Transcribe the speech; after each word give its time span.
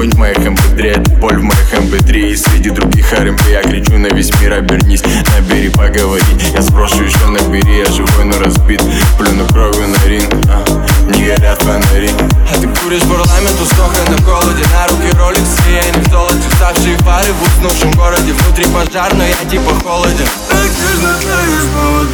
огонь 0.00 0.10
в 0.10 0.18
моих 0.18 0.38
mp3 0.38 0.90
Это 0.90 1.10
боль 1.16 1.38
в 1.38 1.42
моих 1.42 1.74
mp3 1.74 2.30
И 2.30 2.36
среди 2.36 2.70
других 2.70 3.12
R&B 3.12 3.50
я 3.50 3.62
кричу 3.62 3.98
на 3.98 4.06
весь 4.08 4.30
мир 4.40 4.54
Обернись, 4.54 5.02
набери, 5.02 5.68
поговори. 5.68 6.22
Я 6.54 6.62
спрошу 6.62 7.02
еще 7.02 7.26
набери, 7.26 7.78
я 7.78 7.86
живой, 7.86 8.24
но 8.24 8.38
разбит. 8.38 8.82
Плюну 9.18 9.46
кровью 9.48 9.88
на 9.88 10.08
ринг, 10.08 10.32
а, 10.48 10.64
не 11.10 11.24
горят 11.24 11.62
фонари. 11.62 12.10
А 12.50 12.60
ты 12.60 12.68
куришь 12.68 13.02
парламент, 13.02 13.60
устоха 13.60 14.10
на 14.10 14.16
холоде. 14.22 14.64
На 14.72 14.86
руки 14.88 15.16
роликсы, 15.16 15.70
я 15.70 15.98
не 15.98 16.04
в 16.04 16.10
золоте 16.10 16.50
Ставшие 16.56 16.96
фары 16.98 17.32
в 17.32 17.42
уснувшем 17.42 17.92
городе. 17.92 18.32
Внутри 18.32 18.64
пожар, 18.66 19.14
но 19.14 19.24
я 19.24 19.36
типа 19.50 19.72
холоден. 19.82 20.26
Так 20.48 20.70
нежно 20.80 21.14
таешь, 21.14 21.68
повод 21.74 22.08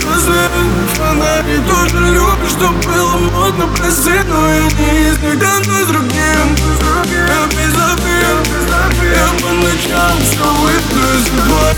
Фонари 0.96 1.58
тоже 1.68 1.98
любишь, 2.12 2.50
что 2.50 2.68
было 2.68 3.16
модно. 3.16 3.68
Прости, 3.76 4.12
но 4.28 4.48
я 4.48 4.62
не 4.62 5.08
из 5.08 5.18
них 5.18 5.38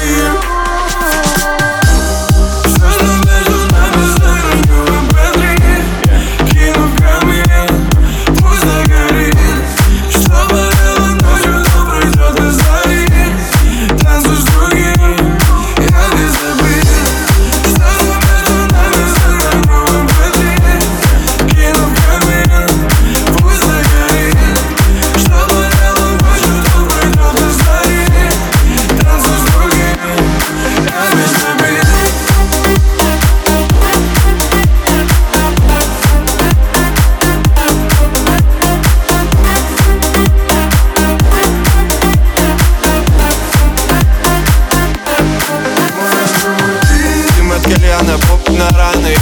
yeah. 0.08 0.37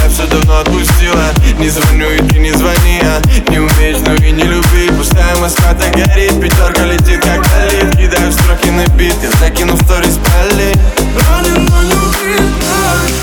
Я 0.03 0.09
все 0.09 0.27
давно 0.27 0.59
отпустила. 0.59 1.33
Не 1.59 1.69
звоню 1.69 2.09
и 2.11 2.19
ты 2.19 2.39
не 2.39 2.51
звони 2.51 3.01
а 3.03 3.21
Не 3.49 3.59
умеешь, 3.59 3.99
но 4.05 4.13
и 4.13 4.31
не 4.31 4.43
люби. 4.43 4.89
Пустая 4.97 5.35
Москва 5.37 5.73
так 5.73 5.91
горит 5.95 6.39
Пятерка 6.41 6.85
летит 6.85 7.21
как 7.21 7.41
долит. 7.49 7.95
Кидаю 7.97 8.31
строки 8.31 8.69
на 8.69 8.85
бит 8.95 9.15
Я 9.21 9.31
закину 9.39 9.75
сторис 9.77 10.17
пали 10.17 10.73
Ранен, 10.97 11.65
но 11.65 11.83
не 11.83 11.93
убит 11.93 12.41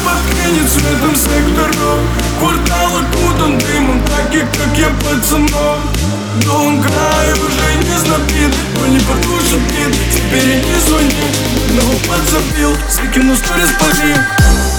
Пахнет 0.05 0.70
цветом 0.70 1.14
секторов 1.14 2.00
Квартал 2.39 2.91
окутан 2.98 3.58
дымом 3.58 4.02
Так 4.02 4.34
и 4.34 4.41
как 4.41 4.78
я 4.78 4.89
пацаном. 5.02 5.80
Дом 6.45 6.83
край 6.83 7.33
уже 7.33 7.89
не 7.89 7.98
знобит 8.05 8.55
Но 8.80 8.86
не 8.89 8.98
потушит 8.98 9.61
бит. 9.70 9.96
Теперь 10.13 10.57
не 10.57 10.80
звони 10.80 11.24
Но 11.70 11.83
подзабил 12.08 12.77
Закину 12.90 13.36
сторис 13.36 13.70
поди 13.79 14.73